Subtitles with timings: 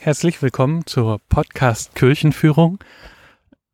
[0.00, 2.78] Herzlich willkommen zur Podcast Kirchenführung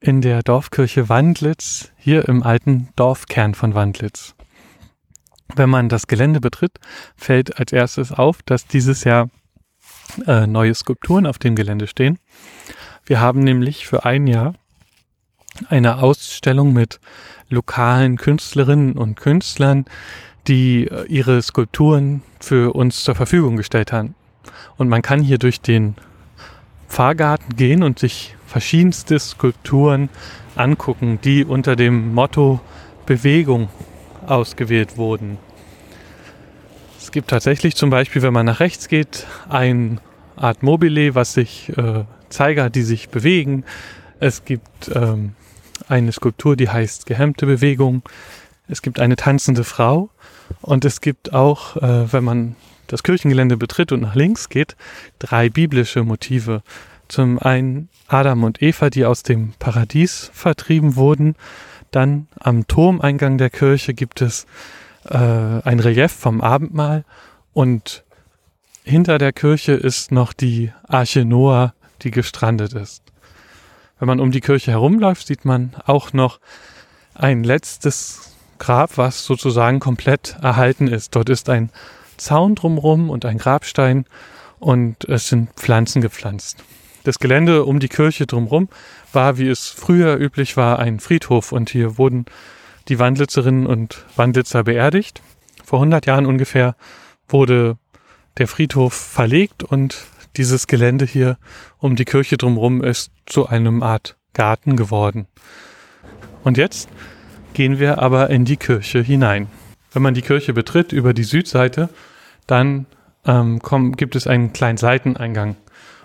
[0.00, 4.34] in der Dorfkirche Wandlitz, hier im alten Dorfkern von Wandlitz.
[5.54, 6.80] Wenn man das Gelände betritt,
[7.14, 9.28] fällt als erstes auf, dass dieses Jahr
[10.26, 12.18] äh, neue Skulpturen auf dem Gelände stehen.
[13.04, 14.54] Wir haben nämlich für ein Jahr
[15.68, 17.00] eine Ausstellung mit
[17.50, 19.84] lokalen Künstlerinnen und Künstlern,
[20.48, 24.14] die äh, ihre Skulpturen für uns zur Verfügung gestellt haben.
[24.78, 25.96] Und man kann hier durch den
[26.94, 30.10] Pfarrgarten gehen und sich verschiedenste Skulpturen
[30.54, 32.60] angucken, die unter dem Motto
[33.04, 33.68] Bewegung
[34.28, 35.38] ausgewählt wurden.
[37.00, 39.96] Es gibt tatsächlich zum Beispiel, wenn man nach rechts geht, eine
[40.36, 43.64] Art Mobile, was sich äh, Zeiger, die sich bewegen.
[44.20, 45.34] Es gibt ähm,
[45.88, 48.02] eine Skulptur, die heißt Gehemmte Bewegung.
[48.68, 50.10] Es gibt eine tanzende Frau
[50.62, 52.54] und es gibt auch, äh, wenn man
[52.86, 54.76] das Kirchengelände betritt und nach links geht,
[55.18, 56.62] drei biblische Motive.
[57.08, 61.36] Zum einen Adam und Eva, die aus dem Paradies vertrieben wurden.
[61.90, 64.46] Dann am Turmeingang der Kirche gibt es
[65.08, 67.04] äh, ein Relief vom Abendmahl
[67.52, 68.04] und
[68.82, 73.02] hinter der Kirche ist noch die Arche Noah, die gestrandet ist.
[73.98, 76.40] Wenn man um die Kirche herumläuft, sieht man auch noch
[77.14, 81.14] ein letztes Grab, was sozusagen komplett erhalten ist.
[81.14, 81.70] Dort ist ein
[82.16, 84.06] Zaun drumrum und ein Grabstein
[84.58, 86.64] und es sind Pflanzen gepflanzt.
[87.04, 88.68] Das Gelände um die Kirche drumrum
[89.12, 92.24] war, wie es früher üblich war, ein Friedhof und hier wurden
[92.88, 95.22] die Wandlitzerinnen und Wandlitzer beerdigt.
[95.64, 96.76] Vor 100 Jahren ungefähr
[97.28, 97.76] wurde
[98.38, 101.38] der Friedhof verlegt und dieses Gelände hier
[101.78, 105.26] um die Kirche drumherum ist zu einem Art Garten geworden.
[106.42, 106.88] Und jetzt
[107.52, 109.48] gehen wir aber in die Kirche hinein.
[109.94, 111.88] Wenn man die Kirche betritt über die Südseite,
[112.46, 112.86] dann
[113.24, 115.56] ähm, komm, gibt es einen kleinen Seiteneingang.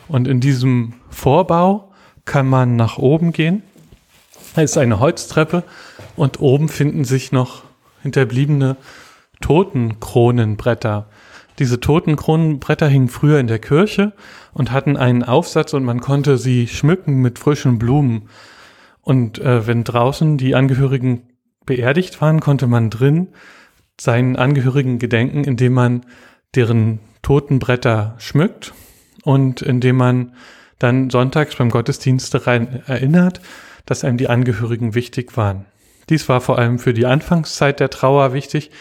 [0.07, 1.91] Und in diesem Vorbau
[2.23, 3.63] kann man nach oben gehen.
[4.55, 5.63] Da ist eine Holztreppe
[6.15, 7.63] und oben finden sich noch
[8.03, 8.77] hinterbliebene
[9.41, 11.07] Totenkronenbretter.
[11.57, 14.13] Diese Totenkronenbretter hingen früher in der Kirche
[14.53, 18.29] und hatten einen Aufsatz und man konnte sie schmücken mit frischen Blumen.
[19.01, 21.23] Und äh, wenn draußen die Angehörigen
[21.65, 23.29] beerdigt waren, konnte man drin
[23.99, 26.05] seinen Angehörigen gedenken, indem man
[26.55, 28.73] deren Totenbretter schmückt
[29.23, 30.33] und indem man
[30.79, 33.41] dann sonntags beim Gottesdienst daran erinnert,
[33.85, 35.65] dass einem die Angehörigen wichtig waren.
[36.09, 38.71] Dies war vor allem für die Anfangszeit der Trauer wichtig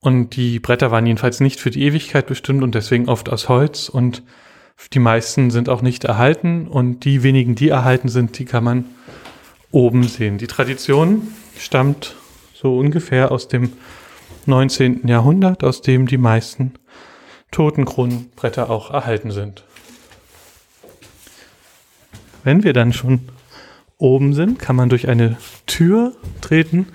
[0.00, 3.88] und die Bretter waren jedenfalls nicht für die Ewigkeit bestimmt und deswegen oft aus Holz
[3.88, 4.22] und
[4.92, 8.84] die meisten sind auch nicht erhalten und die wenigen, die erhalten sind, die kann man
[9.70, 10.38] oben sehen.
[10.38, 11.28] Die Tradition
[11.58, 12.14] stammt
[12.54, 13.72] so ungefähr aus dem
[14.46, 15.08] 19.
[15.08, 16.74] Jahrhundert, aus dem die meisten
[17.50, 19.64] Totenkronenbretter auch erhalten sind.
[22.44, 23.28] Wenn wir dann schon
[23.98, 25.36] oben sind, kann man durch eine
[25.66, 26.88] Tür treten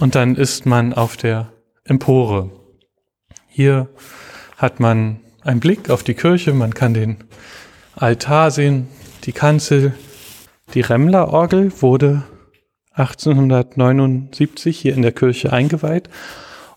[0.00, 1.52] und dann ist man auf der
[1.84, 2.50] Empore.
[3.48, 3.88] Hier
[4.56, 7.24] hat man einen Blick auf die Kirche, man kann den
[7.94, 8.88] Altar sehen,
[9.24, 9.94] die Kanzel.
[10.74, 12.24] Die Remmler-Orgel wurde
[12.94, 16.08] 1879 hier in der Kirche eingeweiht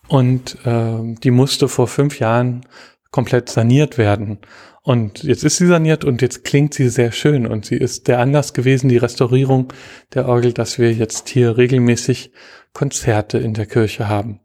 [0.07, 2.66] und äh, die musste vor fünf Jahren
[3.11, 4.39] komplett saniert werden.
[4.81, 8.19] Und jetzt ist sie saniert und jetzt klingt sie sehr schön und sie ist der
[8.19, 9.73] Anlass gewesen, die Restaurierung
[10.13, 12.31] der Orgel, dass wir jetzt hier regelmäßig
[12.73, 14.41] Konzerte in der Kirche haben.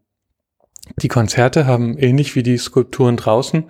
[1.03, 3.65] Die Konzerte haben ähnlich wie die Skulpturen draußen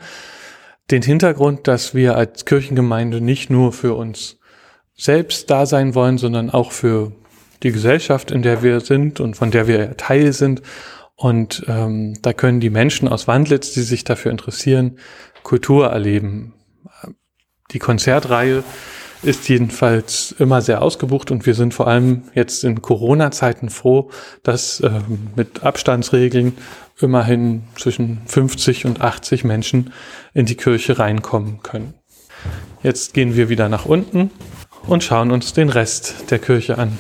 [0.91, 4.39] den Hintergrund, dass wir als Kirchengemeinde nicht nur für uns
[4.97, 7.13] selbst da sein wollen, sondern auch für
[7.63, 10.63] die Gesellschaft, in der wir sind und von der wir Teil sind
[11.21, 14.97] und ähm, da können die Menschen aus Wandlitz, die sich dafür interessieren,
[15.43, 16.55] Kultur erleben.
[17.73, 18.65] Die Konzertreihe
[19.23, 24.11] ist jedenfalls immer sehr ausgebucht und wir sind vor allem jetzt in Corona-Zeiten froh,
[24.43, 24.93] dass äh,
[25.37, 26.57] mit Abstandsregeln
[26.99, 29.93] immerhin zwischen 50 und 80 Menschen
[30.33, 31.93] in die Kirche reinkommen können.
[32.83, 34.31] Jetzt gehen wir wieder nach unten
[34.87, 36.99] und schauen uns den Rest der Kirche an.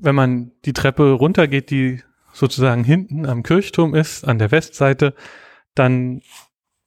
[0.00, 5.14] Wenn man die Treppe runtergeht, die sozusagen hinten am Kirchturm ist, an der Westseite,
[5.74, 6.22] dann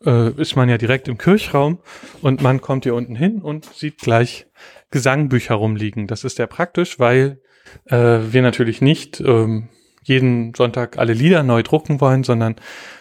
[0.06, 1.80] äh, ist man ja direkt im Kirchraum
[2.22, 4.48] und man kommt hier unten hin und sieht gleich
[4.92, 6.08] Gesangbücher rumliegen.
[6.08, 7.42] Das ist sehr praktisch, weil
[7.86, 9.70] äh, wir natürlich nicht ähm,
[10.04, 12.56] jeden Sonntag alle Lieder neu drucken wollen, sondern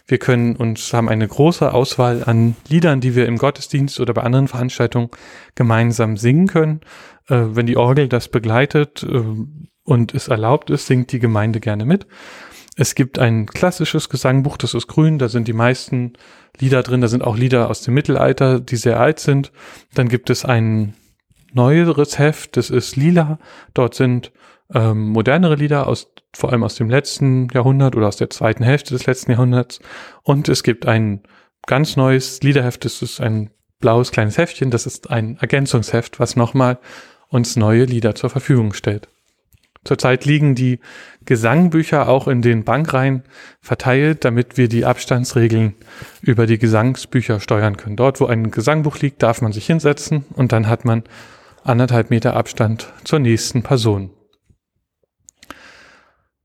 [0.07, 4.23] wir können uns haben eine große Auswahl an Liedern, die wir im Gottesdienst oder bei
[4.23, 5.11] anderen Veranstaltungen
[5.55, 6.81] gemeinsam singen können.
[7.29, 9.23] Äh, wenn die Orgel das begleitet, äh,
[9.85, 12.07] und es erlaubt ist, singt die Gemeinde gerne mit.
[12.77, 16.15] Es gibt ein klassisches Gesangbuch, das ist grün, da sind die meisten
[16.59, 19.53] Lieder drin, da sind auch Lieder aus dem Mittelalter, die sehr alt sind.
[19.95, 20.95] Dann gibt es ein
[21.53, 23.39] neueres Heft, das ist lila.
[23.75, 24.33] Dort sind
[24.73, 28.93] ähm, modernere Lieder aus vor allem aus dem letzten Jahrhundert oder aus der zweiten Hälfte
[28.93, 29.79] des letzten Jahrhunderts.
[30.25, 31.23] Und es gibt ein
[31.67, 36.79] ganz neues Liederheft, das ist ein blaues kleines Heftchen, das ist ein Ergänzungsheft, was nochmal
[37.29, 39.09] uns neue Lieder zur Verfügung stellt.
[39.85, 40.81] Zurzeit liegen die
[41.25, 43.23] Gesangbücher auch in den Bankreihen
[43.61, 45.75] verteilt, damit wir die Abstandsregeln
[46.23, 47.97] über die Gesangsbücher steuern können.
[47.97, 51.05] Dort, wo ein Gesangbuch liegt, darf man sich hinsetzen und dann hat man
[51.63, 54.11] anderthalb Meter Abstand zur nächsten Person.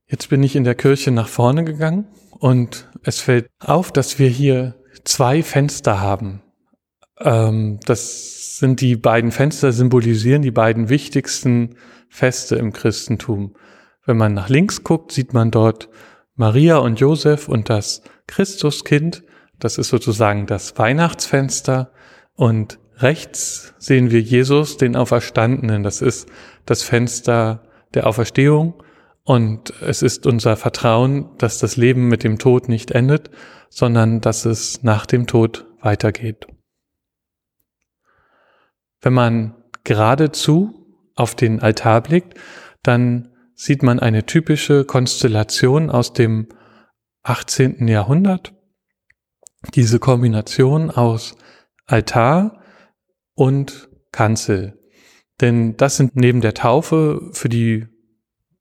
[0.06, 4.28] Jetzt bin ich in der Kirche nach vorne gegangen und es fällt auf, dass wir
[4.28, 6.42] hier zwei Fenster haben.
[7.20, 11.76] Ähm, das sind die beiden Fenster, symbolisieren die beiden wichtigsten
[12.08, 13.54] Feste im Christentum.
[14.04, 15.88] Wenn man nach links guckt, sieht man dort
[16.34, 19.24] Maria und Josef und das Christuskind.
[19.58, 21.92] Das ist sozusagen das Weihnachtsfenster.
[22.34, 25.82] Und rechts sehen wir Jesus, den Auferstandenen.
[25.82, 26.28] Das ist
[26.66, 27.62] das Fenster
[27.94, 28.74] der Auferstehung.
[29.24, 33.30] Und es ist unser Vertrauen, dass das Leben mit dem Tod nicht endet,
[33.70, 36.46] sondern dass es nach dem Tod weitergeht.
[39.00, 39.54] Wenn man
[39.84, 42.38] geradezu auf den Altar blickt,
[42.82, 46.48] dann sieht man eine typische Konstellation aus dem
[47.22, 47.88] 18.
[47.88, 48.54] Jahrhundert.
[49.74, 51.36] Diese Kombination aus
[51.86, 52.62] Altar
[53.34, 54.78] und Kanzel.
[55.40, 57.86] Denn das sind neben der Taufe für die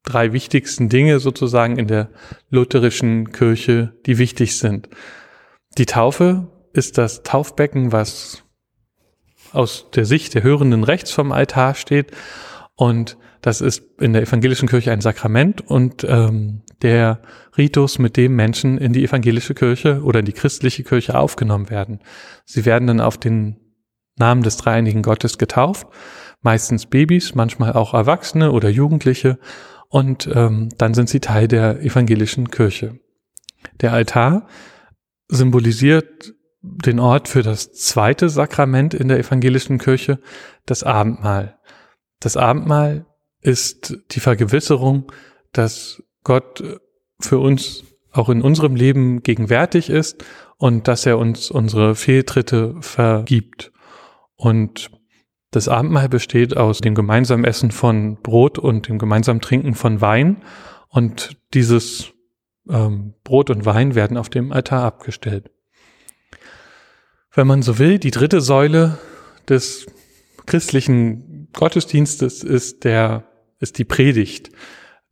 [0.04, 2.10] drei wichtigsten Dinge sozusagen in der
[2.50, 4.90] lutherischen Kirche, die wichtig sind.
[5.78, 8.44] Die Taufe ist das Taufbecken, was
[9.54, 12.12] aus der Sicht der Hörenden rechts vom Altar steht.
[12.76, 17.22] Und das ist in der evangelischen Kirche ein Sakrament und ähm, der
[17.58, 22.00] Ritus, mit dem Menschen in die evangelische Kirche oder in die christliche Kirche aufgenommen werden.
[22.46, 23.58] Sie werden dann auf den
[24.18, 25.88] Namen des dreieinigen Gottes getauft,
[26.42, 29.40] meistens Babys, manchmal auch Erwachsene oder Jugendliche
[29.90, 33.00] und ähm, dann sind sie Teil der evangelischen Kirche.
[33.82, 34.48] Der Altar
[35.28, 40.20] symbolisiert den Ort für das zweite Sakrament in der evangelischen Kirche,
[40.66, 41.58] das Abendmahl.
[42.20, 43.06] Das Abendmahl
[43.42, 45.12] ist die Vergewisserung,
[45.54, 46.64] dass Gott
[47.20, 50.24] für uns auch in unserem Leben gegenwärtig ist
[50.58, 53.72] und dass er uns unsere Fehltritte vergibt.
[54.36, 54.92] Und
[55.52, 60.44] das Abendmahl besteht aus dem gemeinsamen Essen von Brot und dem gemeinsamen Trinken von Wein.
[60.90, 62.12] Und dieses
[62.70, 65.52] ähm, Brot und Wein werden auf dem Altar abgestellt.
[67.34, 68.98] Wenn man so will, die dritte Säule
[69.48, 69.86] des
[70.46, 73.24] christlichen Gottesdienstes ist der,
[73.60, 74.50] ist die Predigt.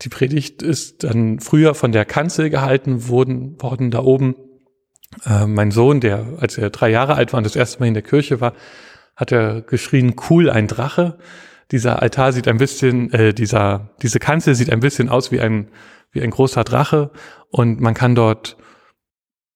[0.02, 4.36] Die Predigt ist dann früher von der Kanzel gehalten worden, worden da oben.
[5.26, 7.94] Äh, mein Sohn, der, als er drei Jahre alt war und das erste Mal in
[7.94, 8.54] der Kirche war,
[9.16, 11.18] hat er geschrien, cool, ein Drache.
[11.72, 15.70] Dieser Altar sieht ein bisschen, äh, dieser, diese Kanzel sieht ein bisschen aus wie ein,
[16.12, 17.12] wie ein großer Drache
[17.50, 18.58] und man kann dort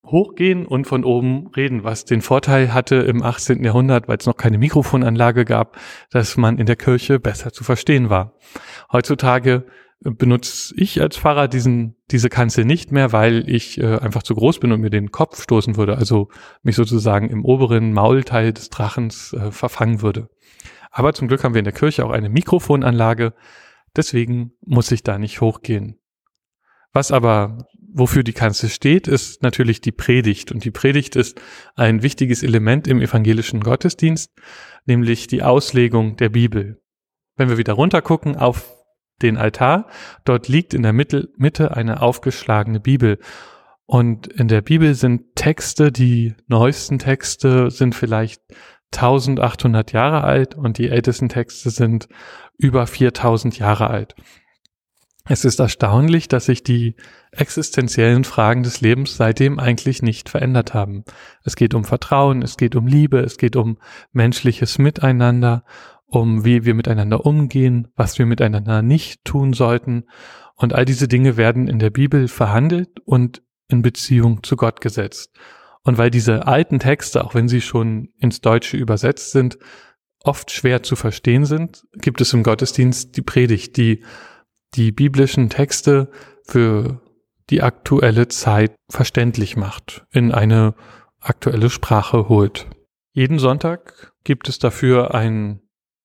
[0.05, 3.63] hochgehen und von oben reden, was den Vorteil hatte im 18.
[3.63, 5.77] Jahrhundert, weil es noch keine Mikrofonanlage gab,
[6.09, 8.33] dass man in der Kirche besser zu verstehen war.
[8.91, 9.65] Heutzutage
[10.03, 14.59] benutze ich als Pfarrer diesen, diese Kanzel nicht mehr, weil ich äh, einfach zu groß
[14.59, 16.29] bin und mir den Kopf stoßen würde, also
[16.63, 20.29] mich sozusagen im oberen Maulteil des Drachens äh, verfangen würde.
[20.89, 23.33] Aber zum Glück haben wir in der Kirche auch eine Mikrofonanlage,
[23.95, 25.99] deswegen muss ich da nicht hochgehen.
[26.93, 30.51] Was aber, wofür die Kanzel steht, ist natürlich die Predigt.
[30.51, 31.39] Und die Predigt ist
[31.75, 34.31] ein wichtiges Element im evangelischen Gottesdienst,
[34.85, 36.81] nämlich die Auslegung der Bibel.
[37.35, 38.81] Wenn wir wieder runtergucken auf
[39.21, 39.87] den Altar.
[40.25, 43.19] Dort liegt in der Mitte, eine aufgeschlagene Bibel.
[43.85, 48.41] Und in der Bibel sind Texte, die neuesten Texte sind vielleicht
[48.93, 52.07] 1800 Jahre alt und die ältesten Texte sind
[52.57, 54.15] über 4000 Jahre alt.
[55.25, 56.95] Es ist erstaunlich, dass sich die
[57.31, 61.03] existenziellen Fragen des Lebens seitdem eigentlich nicht verändert haben.
[61.43, 63.77] Es geht um Vertrauen, es geht um Liebe, es geht um
[64.11, 65.63] menschliches Miteinander
[66.11, 70.03] um wie wir miteinander umgehen, was wir miteinander nicht tun sollten.
[70.55, 75.33] Und all diese Dinge werden in der Bibel verhandelt und in Beziehung zu Gott gesetzt.
[75.83, 79.57] Und weil diese alten Texte, auch wenn sie schon ins Deutsche übersetzt sind,
[80.19, 84.03] oft schwer zu verstehen sind, gibt es im Gottesdienst die Predigt, die
[84.75, 86.09] die biblischen Texte
[86.43, 87.01] für
[87.49, 90.75] die aktuelle Zeit verständlich macht, in eine
[91.19, 92.67] aktuelle Sprache holt.
[93.13, 95.61] Jeden Sonntag gibt es dafür ein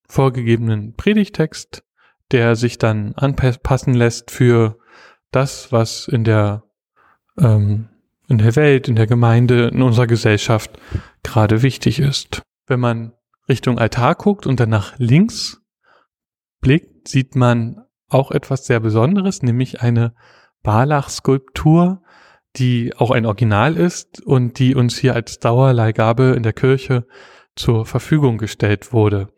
[0.09, 1.85] vorgegebenen Predigtext,
[2.33, 4.79] der sich dann anpassen lässt für
[5.31, 6.65] das, was in der
[7.39, 7.89] ähm,
[8.29, 10.79] in der Welt, in der Gemeinde, in unserer Gesellschaft
[11.23, 12.43] gerade wichtig ist.
[12.67, 13.13] Wenn man
[13.49, 15.63] Richtung Altar guckt und dann nach links
[16.61, 20.15] blickt, sieht man auch etwas sehr Besonderes, nämlich eine
[20.63, 22.03] Barlach-Skulptur,
[22.57, 27.07] die auch ein Original ist und die uns hier als Dauerleihgabe in der Kirche
[27.55, 29.29] zur Verfügung gestellt wurde.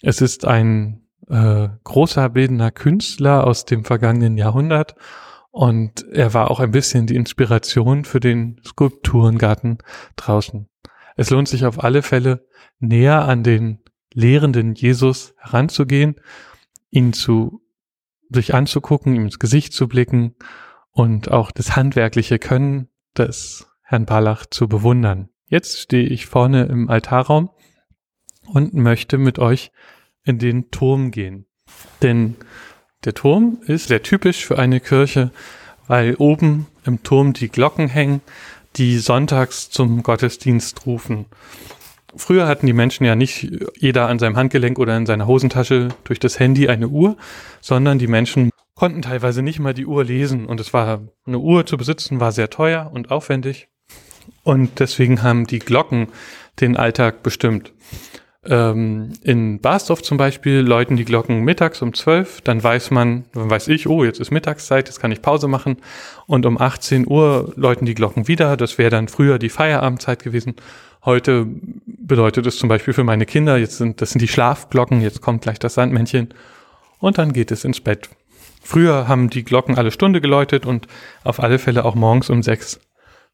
[0.00, 4.94] Es ist ein äh, großer bildender Künstler aus dem vergangenen Jahrhundert
[5.50, 9.78] und er war auch ein bisschen die Inspiration für den Skulpturengarten
[10.16, 10.68] draußen.
[11.16, 12.46] Es lohnt sich auf alle Fälle
[12.80, 13.78] näher an den
[14.14, 16.16] lehrenden Jesus heranzugehen,
[16.90, 17.61] ihn zu
[18.34, 20.34] sich anzugucken, ihm ins Gesicht zu blicken
[20.90, 25.28] und auch das handwerkliche Können des Herrn Barlach zu bewundern.
[25.46, 27.50] Jetzt stehe ich vorne im Altarraum
[28.46, 29.70] und möchte mit euch
[30.24, 31.46] in den Turm gehen.
[32.00, 32.36] Denn
[33.04, 35.30] der Turm ist sehr typisch für eine Kirche,
[35.86, 38.20] weil oben im Turm die Glocken hängen,
[38.76, 41.26] die sonntags zum Gottesdienst rufen.
[42.14, 46.20] Früher hatten die Menschen ja nicht jeder an seinem Handgelenk oder in seiner Hosentasche durch
[46.20, 47.16] das Handy eine Uhr,
[47.60, 51.66] sondern die Menschen konnten teilweise nicht mal die Uhr lesen und es war eine Uhr
[51.66, 53.68] zu besitzen war sehr teuer und aufwendig
[54.42, 56.08] und deswegen haben die Glocken
[56.60, 57.72] den Alltag bestimmt.
[58.44, 63.48] Ähm, in Barsdorf zum Beispiel läuten die Glocken mittags um 12, dann weiß man, dann
[63.48, 65.76] weiß ich, oh, jetzt ist Mittagszeit, jetzt kann ich Pause machen.
[66.26, 70.56] Und um 18 Uhr läuten die Glocken wieder, das wäre dann früher die Feierabendzeit gewesen.
[71.04, 71.46] Heute
[71.86, 75.42] bedeutet es zum Beispiel für meine Kinder, jetzt sind, das sind die Schlafglocken, jetzt kommt
[75.42, 76.32] gleich das Sandmännchen
[77.00, 78.08] und dann geht es ins Bett.
[78.62, 80.86] Früher haben die Glocken alle Stunde geläutet und
[81.24, 82.78] auf alle Fälle auch morgens um sechs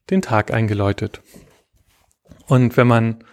[0.09, 1.21] den Tag eingeläutet.
[2.47, 3.23] Und wenn man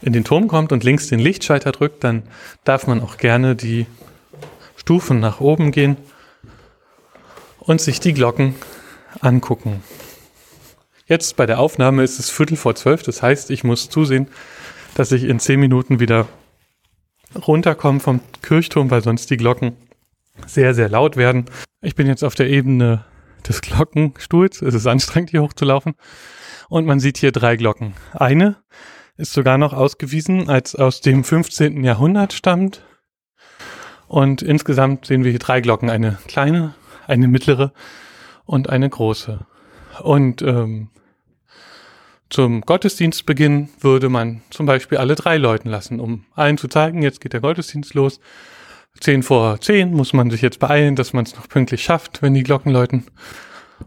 [0.00, 2.22] in den Turm kommt und links den Lichtschalter drückt, dann
[2.62, 3.86] darf man auch gerne die
[4.76, 5.96] Stufen nach oben gehen
[7.58, 8.54] und sich die Glocken
[9.20, 9.82] angucken.
[11.10, 14.28] Jetzt bei der Aufnahme ist es Viertel vor zwölf, das heißt, ich muss zusehen,
[14.94, 16.28] dass ich in zehn Minuten wieder
[17.48, 19.72] runterkomme vom Kirchturm, weil sonst die Glocken
[20.46, 21.46] sehr, sehr laut werden.
[21.82, 23.04] Ich bin jetzt auf der Ebene
[23.48, 24.62] des Glockenstuhls.
[24.62, 25.94] Es ist anstrengend, hier hochzulaufen.
[26.68, 27.94] Und man sieht hier drei Glocken.
[28.12, 28.58] Eine
[29.16, 31.82] ist sogar noch ausgewiesen, als aus dem 15.
[31.82, 32.84] Jahrhundert stammt.
[34.06, 35.90] Und insgesamt sehen wir hier drei Glocken.
[35.90, 36.74] Eine kleine,
[37.08, 37.72] eine mittlere
[38.44, 39.44] und eine große.
[40.04, 40.90] Und ähm,
[42.30, 47.20] zum Gottesdienstbeginn würde man zum Beispiel alle drei läuten lassen, um allen zu zeigen, jetzt
[47.20, 48.20] geht der Gottesdienst los.
[49.00, 52.34] Zehn vor zehn muss man sich jetzt beeilen, dass man es noch pünktlich schafft, wenn
[52.34, 53.04] die Glocken läuten.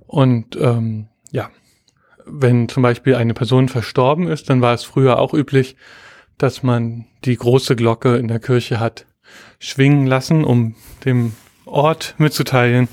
[0.08, 1.50] Und ähm, ja,
[2.26, 5.76] wenn zum Beispiel eine Person verstorben ist, dann war es früher auch üblich,
[6.38, 9.06] dass man die große Glocke in der Kirche hat
[9.60, 11.34] schwingen lassen, um dem
[11.66, 12.90] Ort mitzuteilen,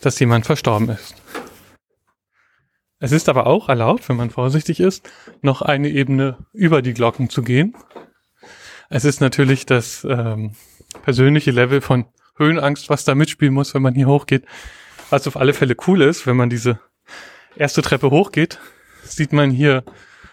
[0.00, 1.19] dass jemand verstorben ist.
[3.02, 7.30] Es ist aber auch erlaubt, wenn man vorsichtig ist, noch eine Ebene über die Glocken
[7.30, 7.74] zu gehen.
[8.90, 10.54] Es ist natürlich das ähm,
[11.02, 12.04] persönliche Level von
[12.36, 14.44] Höhenangst, was da mitspielen muss, wenn man hier hochgeht.
[15.08, 16.78] Was auf alle Fälle cool ist, wenn man diese
[17.56, 18.58] erste Treppe hochgeht,
[19.02, 19.82] sieht man hier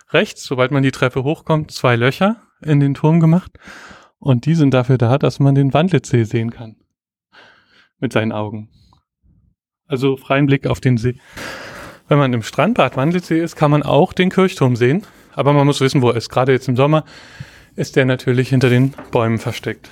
[0.09, 3.51] rechts, sobald man die Treppe hochkommt, zwei Löcher in den Turm gemacht.
[4.19, 6.75] Und die sind dafür da, dass man den Wandlitzsee sehen kann.
[7.99, 8.69] Mit seinen Augen.
[9.85, 11.17] Also freien Blick auf den See.
[12.07, 15.05] Wenn man im Strandbad Wandlitzsee ist, kann man auch den Kirchturm sehen.
[15.33, 16.29] Aber man muss wissen, wo er ist.
[16.29, 17.03] Gerade jetzt im Sommer
[17.75, 19.89] ist der natürlich hinter den Bäumen versteckt.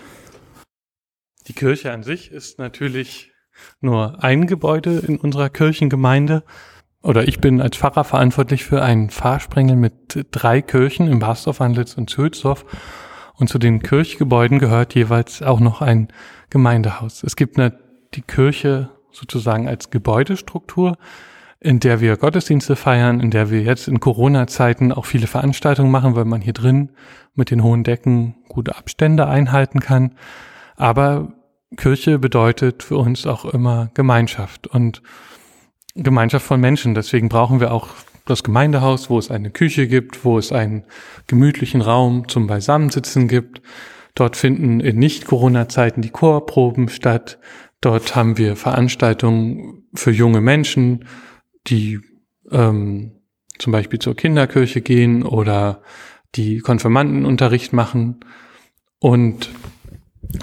[1.47, 3.31] Die Kirche an sich ist natürlich
[3.81, 6.43] nur ein Gebäude in unserer Kirchengemeinde.
[7.03, 11.95] Oder ich bin als Pfarrer verantwortlich für einen Pfarrsprengel mit drei Kirchen im Basdorf, Anlitz
[11.95, 12.65] und Zülsdorf.
[13.35, 16.07] Und zu den Kirchgebäuden gehört jeweils auch noch ein
[16.49, 17.23] Gemeindehaus.
[17.23, 17.77] Es gibt eine,
[18.13, 20.97] die Kirche sozusagen als Gebäudestruktur
[21.59, 26.15] in der wir Gottesdienste feiern, in der wir jetzt in Corona-Zeiten auch viele Veranstaltungen machen,
[26.15, 26.89] weil man hier drin
[27.33, 30.15] mit den hohen Decken gute Abstände einhalten kann.
[30.75, 31.33] Aber
[31.77, 35.01] Kirche bedeutet für uns auch immer Gemeinschaft und
[35.95, 36.93] Gemeinschaft von Menschen.
[36.93, 37.89] Deswegen brauchen wir auch
[38.25, 40.83] das Gemeindehaus, wo es eine Küche gibt, wo es einen
[41.27, 43.61] gemütlichen Raum zum Beisammensitzen gibt.
[44.15, 47.37] Dort finden in Nicht-Corona-Zeiten die Chorproben statt.
[47.81, 51.05] Dort haben wir Veranstaltungen für junge Menschen,
[51.67, 51.99] die
[52.51, 53.11] ähm,
[53.57, 55.81] zum Beispiel zur Kinderkirche gehen oder
[56.35, 58.19] die Konfirmandenunterricht machen.
[58.99, 59.49] Und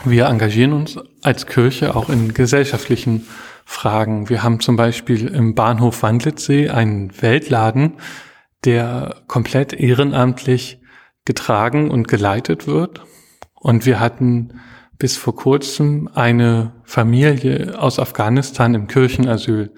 [0.04, 3.26] wir engagieren uns als Kirche auch in gesellschaftlichen
[3.64, 4.28] Fragen.
[4.28, 7.94] Wir haben zum Beispiel im Bahnhof Wandlitzsee einen Weltladen,
[8.64, 10.80] der komplett ehrenamtlich
[11.24, 13.02] getragen und geleitet wird.
[13.54, 14.60] Und wir hatten
[14.98, 19.72] bis vor kurzem eine Familie aus Afghanistan im Kirchenasyl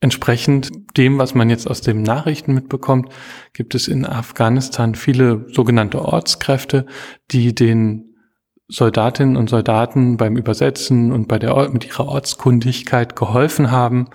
[0.00, 3.08] Entsprechend dem, was man jetzt aus den Nachrichten mitbekommt,
[3.52, 6.86] gibt es in Afghanistan viele sogenannte Ortskräfte,
[7.32, 8.14] die den
[8.68, 14.08] Soldatinnen und Soldaten beim Übersetzen und bei der, mit ihrer Ortskundigkeit geholfen haben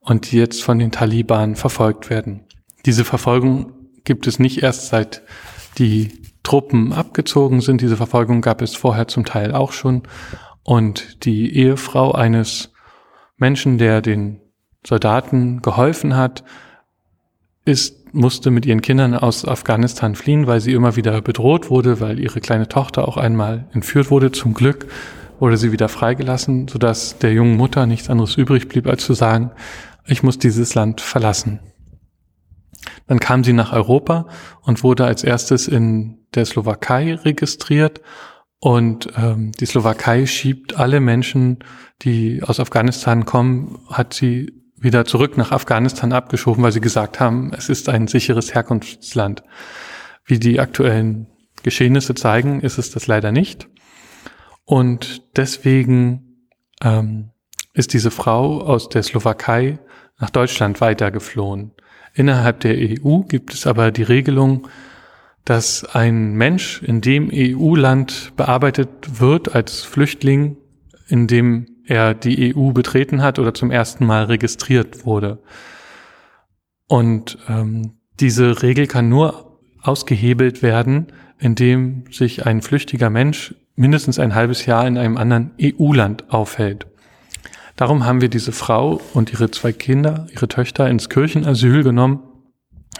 [0.00, 2.44] und die jetzt von den Taliban verfolgt werden.
[2.84, 3.72] Diese Verfolgung
[4.04, 5.22] gibt es nicht erst seit
[5.78, 7.80] die Truppen abgezogen sind.
[7.80, 10.02] Diese Verfolgung gab es vorher zum Teil auch schon.
[10.64, 12.72] Und die Ehefrau eines
[13.36, 14.40] Menschen, der den
[14.86, 16.44] Soldaten geholfen hat,
[17.64, 22.18] ist, musste mit ihren Kindern aus Afghanistan fliehen, weil sie immer wieder bedroht wurde, weil
[22.18, 24.32] ihre kleine Tochter auch einmal entführt wurde.
[24.32, 24.86] Zum Glück
[25.38, 29.52] wurde sie wieder freigelassen, sodass der jungen Mutter nichts anderes übrig blieb, als zu sagen,
[30.06, 31.60] ich muss dieses Land verlassen.
[33.06, 34.26] Dann kam sie nach Europa
[34.62, 38.00] und wurde als erstes in der Slowakei registriert.
[38.58, 41.58] Und ähm, die Slowakei schiebt alle Menschen,
[42.02, 47.52] die aus Afghanistan kommen, hat sie wieder zurück nach Afghanistan abgeschoben, weil sie gesagt haben,
[47.56, 49.42] es ist ein sicheres Herkunftsland.
[50.24, 51.28] Wie die aktuellen
[51.62, 53.68] Geschehnisse zeigen, ist es das leider nicht.
[54.64, 56.48] Und deswegen
[56.82, 57.30] ähm,
[57.74, 59.78] ist diese Frau aus der Slowakei
[60.18, 61.72] nach Deutschland weitergeflohen.
[62.14, 64.68] Innerhalb der EU gibt es aber die Regelung,
[65.44, 70.56] dass ein Mensch in dem EU-Land bearbeitet wird als Flüchtling,
[71.08, 75.42] in dem er die EU betreten hat oder zum ersten Mal registriert wurde.
[76.86, 81.08] Und ähm, diese Regel kann nur ausgehebelt werden,
[81.38, 86.86] indem sich ein flüchtiger Mensch mindestens ein halbes Jahr in einem anderen EU-Land aufhält.
[87.76, 92.22] Darum haben wir diese Frau und ihre zwei Kinder, ihre Töchter ins Kirchenasyl genommen,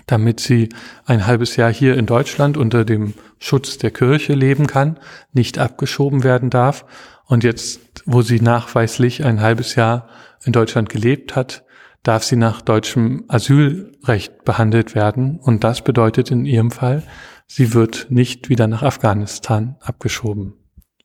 [0.06, 0.70] damit sie
[1.04, 4.98] ein halbes Jahr hier in Deutschland unter dem Schutz der Kirche leben kann,
[5.32, 6.84] nicht abgeschoben werden darf
[7.32, 10.06] und jetzt, wo sie nachweislich ein halbes Jahr
[10.44, 11.64] in Deutschland gelebt hat,
[12.02, 15.40] darf sie nach deutschem Asylrecht behandelt werden.
[15.40, 17.02] Und das bedeutet in ihrem Fall,
[17.46, 20.56] sie wird nicht wieder nach Afghanistan abgeschoben.